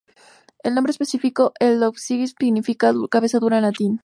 El 0.63 0.73
nombre 0.73 0.89
específico 0.89 1.53
"E. 1.59 1.75
longiceps" 1.75 2.33
significa 2.39 2.91
"cabeza 3.11 3.37
dura" 3.37 3.57
en 3.57 3.63
latín. 3.65 3.99